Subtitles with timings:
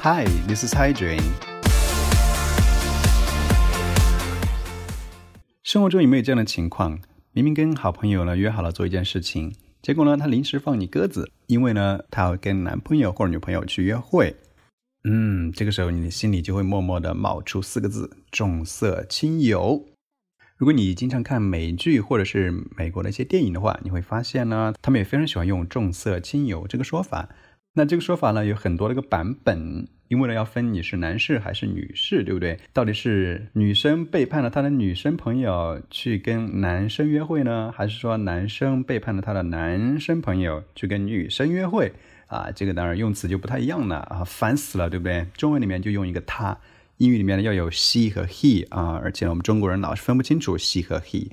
[0.00, 1.20] Hi, this is Hydrin.。
[5.64, 7.00] 生活中有没有这样的情况？
[7.32, 9.52] 明明跟好朋友呢约好了做一件事情，
[9.82, 14.36] 结果呢他临时放你鸽子，因为呢他要跟男朋友或者女朋友去约会。
[15.02, 19.84] 嗯，这个时候你的心里就会默默的冒出四个字：重色轻友。
[20.56, 27.28] 如果你经常看美剧或者是美国的一些电影的话，你会发现呢，他们也非常喜欢用重色轻友这个说法。
[27.78, 32.58] 那这个说法呢，有很多的一个版本，因为呢要分你是男士还是女士，对不对？
[32.72, 41.92] 到底是女生背叛了她的女生朋友去跟男生约会呢，还是说男生背叛了他的男生朋友去跟女生约会？
[42.26, 45.24] 啊，这个当然用词就不太一样了啊，烦死了，对不对？
[45.36, 46.58] 中文里面就用一个他。
[46.96, 51.28] 英语里面呢要有 she 和 he 啊，而且我们中国人老是分不清楚 she 和 he。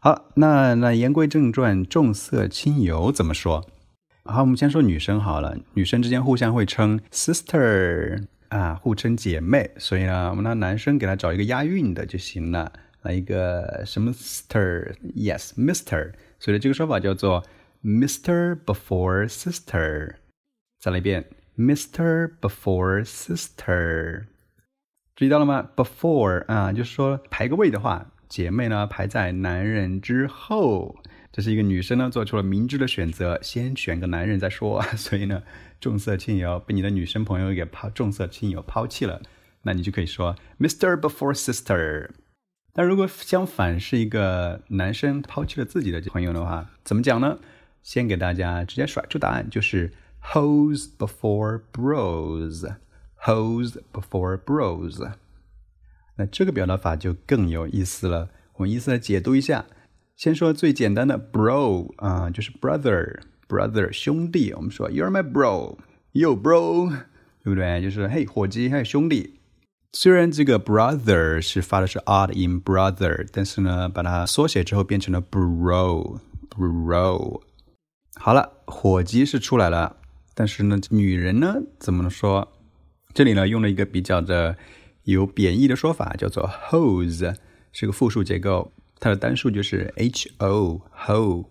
[0.00, 3.64] 好，那那言归正传，重色轻友怎么说？
[4.26, 12.72] 好，我们先说女生好了，女生之间互相会称 sister 啊，互称姐妹，所以呢，我们让男生给她找一个押韵的就行了，
[13.02, 16.12] 来一个什么 sister？Yes，Mister。
[16.40, 17.44] 所以这个说法叫做
[17.82, 20.14] Mister before sister。
[20.80, 21.26] 再来一遍
[21.58, 24.22] ，Mister before sister。
[25.14, 30.96] 注意到了吗？Before 啊，就是说排个位的话，姐妹呢排在男人之后。
[31.34, 34.80] 这是一个女生呢做出了明智的选择，先选个男人再说。
[34.94, 35.42] 所以呢，
[35.80, 39.20] 重色轻友被你的女生朋友给抛，重色轻友抛弃了，
[39.62, 40.96] 那你就可以说 Mr.
[40.96, 42.10] Before Sister。
[42.72, 47.40] 但如果相反是一个男生抛弃了自己的朋友的话，怎么讲呢？
[47.82, 52.76] 先给大家直接甩出答案，就是 Hoes before Bros。
[53.24, 55.12] Hoes before bros，
[56.16, 58.28] 那这个表达法就更有意思了。
[58.56, 59.64] 我们依次来解读一下。
[60.16, 64.52] 先说最简单的 bro 啊，就是 brother，brother 兄弟。
[64.52, 66.88] 我们说 You're my bro，you bro，
[67.42, 67.82] 对不对？
[67.82, 69.40] 就是嘿伙计，嘿兄弟。
[69.92, 76.20] 虽然这个 brother 是发的是 odd in brother，但是呢，把它缩写之后变成了 bro，bro。
[78.16, 79.96] 好了，伙计是出来了，
[80.34, 82.52] 但是呢，女人呢，怎么说？
[83.12, 84.56] 这里呢，用了一个比较的
[85.02, 87.34] 有贬义的说法，叫做 hose，
[87.72, 91.44] 是个复数结构，它的单数就是 h o ho。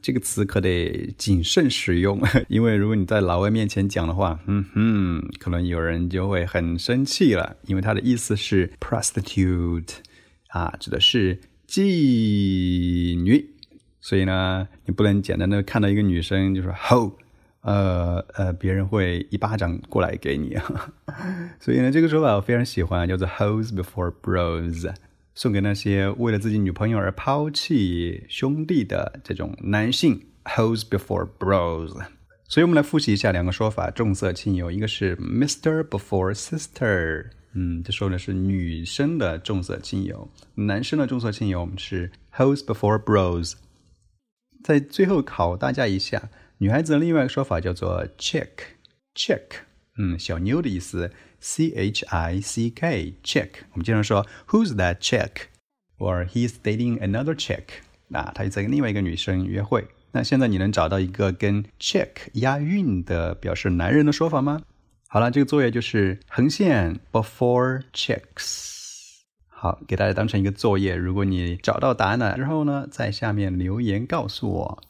[0.00, 9.94] 这个词可得谨慎使用， 因为如果你在老外面前讲的话，嗯哼，可能有人就会很生气了，因为它的意思是 prostitute，
[10.50, 13.50] 啊，指的是妓女，
[14.00, 17.12] 所以呢，你不能简单的看到一个女生就说 ho。
[17.62, 20.56] 呃呃，别人会一巴掌过来给你，
[21.58, 24.88] 所以呢，这个说法我非常喜欢，叫做 “hoes before bros”，
[25.38, 31.96] 送给那些为了自己女朋友而抛弃兄弟的这种男性，hose before bros”。
[32.48, 43.52] 所以，我们来复习一下两个说法：重色轻友，一个是 “Mister before sister”，嗯，这说的是女生的重色轻友；男生的重色轻友，我们是 hose before bros”。
[44.64, 46.30] 在最后考大家一下。
[46.60, 49.60] 女孩子的另外一个说法叫做 chick，chick，
[49.98, 51.10] 嗯，小妞的意思
[51.40, 53.48] ，c h i c k，chick。
[53.72, 57.64] 我们经常说 Who's that chick？or He's dating another chick。
[58.06, 59.86] 那，他就在跟另外一个女生约会。
[60.12, 64.62] 那现在你能找到一个跟 chick 押韵的表示男人的说法吗？
[65.08, 68.76] 好了，这个作业就是横线 before chicks。
[69.48, 70.94] 好，给大家当成一个作业。
[70.94, 74.82] 如果你找到答案了之后呢，在下面留言告诉我。